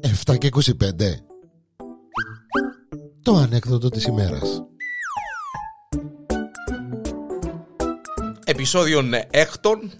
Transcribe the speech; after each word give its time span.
Εφτά 0.00 0.36
και 0.36 0.48
25 0.52 0.70
Το 3.22 3.34
ανέκδοτο 3.34 3.88
της 3.88 4.04
ημέρας. 4.04 4.64
Επισόδιο 8.44 9.00
έκτον 9.30 9.92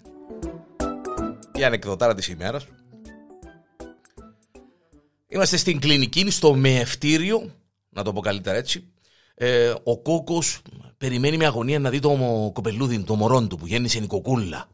Η 1.55 1.65
ανεκδοτάρα 1.65 2.15
της 2.15 2.29
ημέρας. 2.29 2.67
Είμαστε 5.29 5.57
στην 5.57 5.81
κλινική, 5.81 6.31
στο 6.31 6.55
μεευτήριο 6.55 7.51
Να 7.89 8.03
το 8.03 8.13
πω 8.13 8.21
καλύτερα 8.21 8.57
έτσι. 8.57 8.93
Ε, 9.35 9.75
Ο 9.83 9.99
κόκκος 9.99 10.63
περιμένει 11.01 11.37
με 11.37 11.47
αγωνία 11.47 11.79
να 11.79 11.91
δει 11.91 11.99
το 11.99 12.51
κοπελούδι, 12.55 13.03
το 13.03 13.15
μωρόν 13.15 13.49
του 13.49 13.57
που 13.57 13.67
γέννησε 13.67 13.99
η 13.99 14.07
κοκούλα 14.07 14.69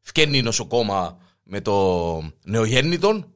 Φκένει 0.00 0.42
νοσοκόμα 0.42 1.18
με 1.42 1.60
το 1.60 2.22
νεογέννητον 2.42 3.32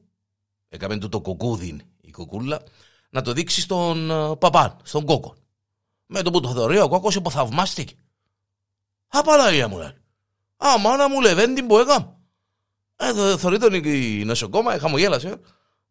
Έκαμε 0.69 0.97
του 0.97 1.09
το 1.09 1.21
κοκούδιν 1.21 1.81
η 2.01 2.11
κοκούλα 2.11 2.61
Να 3.09 3.21
το 3.21 3.33
δείξει 3.33 3.61
στον 3.61 4.11
ε, 4.11 4.35
παπάν, 4.35 4.77
στον 4.83 5.05
κόκκο 5.05 5.35
Με 6.05 6.21
το 6.21 6.31
που 6.31 6.39
το 6.39 6.53
θεωρεί 6.53 6.79
ο 6.79 6.87
κόκκος 6.87 7.15
υποθαυμάστηκε 7.15 7.93
Απαλαγία 9.15 9.67
μου 9.67 9.77
λέει. 9.77 9.93
Α, 10.57 10.77
μάνα 10.79 11.09
μου 11.09 11.21
λεβέντη 11.21 11.63
που 11.63 11.77
έκαμε. 11.77 12.17
Ε, 12.95 13.37
θωρεί 13.37 13.57
τον 13.59 13.73
η 13.73 14.23
νοσοκόμα, 14.25 14.77
χαμογέλασε. 14.77 15.39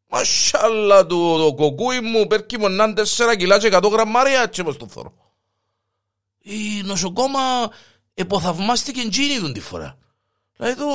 Μασάλα 0.09 1.07
του 1.07 1.37
το 1.39 1.55
κοκκούι 1.55 2.01
μου 2.01 2.27
πέρκει 2.27 2.59
μονάν 2.59 2.95
τέσσερα 2.95 3.37
κιλά 3.37 3.59
και 3.59 3.67
εκατό 3.67 3.89
γραμμάρια 3.89 4.41
έτσι 4.41 4.61
όπως 4.61 4.77
το 4.77 4.87
θωρώ. 4.87 5.22
Η 6.43 6.83
νοσοκόμα 6.85 7.71
υποθαυμάστηκε 8.15 9.01
εντζίνη 9.01 9.39
του 9.39 9.53
τη 9.53 9.61
φορά. 9.61 9.99
Λέει 10.57 10.75
του 10.75 10.87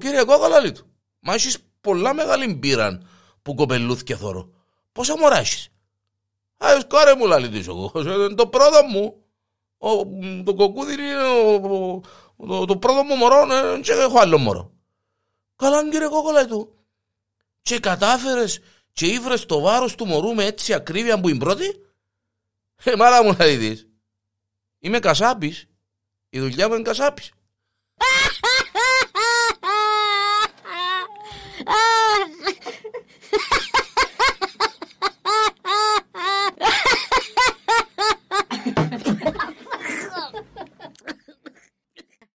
κύριε 0.00 0.24
Κόκαλα 0.24 0.60
λέει 0.60 0.72
του. 0.72 0.86
Μα 1.20 1.34
έχεις 1.34 1.58
πολλά 1.80 2.14
μεγάλη 2.14 2.54
μπύραν 2.54 3.08
που 3.42 3.54
κοπελούθηκε 3.54 4.16
θωρώ. 4.16 4.48
Πόσα 4.92 5.18
μωρά 5.18 5.38
έχεις; 5.38 5.68
Α, 6.56 6.84
κόρε 6.88 7.14
μου 7.14 7.26
λέει 7.26 7.48
της 7.48 7.66
εγώ. 7.66 7.92
Το 8.36 8.46
πρώτο 8.46 8.82
μου. 8.90 9.18
Ο, 9.78 9.88
το 10.44 10.54
κοκκούδι 10.54 10.92
είναι 10.92 11.16
ο, 11.16 12.00
το, 12.46 12.64
το 12.64 12.76
πρώτο 12.76 13.02
μου 13.02 13.16
μωρό, 13.16 13.46
δεν 13.46 13.78
ναι, 13.78 14.02
έχω 14.02 14.18
άλλο 14.18 14.38
μωρό. 14.38 14.72
Καλά 15.56 15.88
κύριε 15.88 16.08
Κόκολα 16.08 16.46
του. 16.46 16.74
Και 17.62 17.78
κατάφερες 17.78 18.60
και 18.92 19.06
ήβρες 19.06 19.46
το 19.46 19.60
βάρος 19.60 19.94
του 19.94 20.06
μωρού 20.06 20.34
με 20.34 20.44
έτσι 20.44 20.72
ακρίβεια 20.72 21.20
που 21.20 21.28
είναι 21.28 21.38
πρώτη; 21.38 21.80
Ε, 22.84 22.96
μάνα 22.96 23.22
μου 23.22 23.36
να 23.38 23.46
δεις. 23.46 23.88
Είμαι 24.84 24.98
κασάπης. 24.98 25.66
Η 26.30 26.40
δουλειά 26.40 26.68
μου 26.68 26.74
είναι 26.74 26.82
κασάπης. 26.82 27.32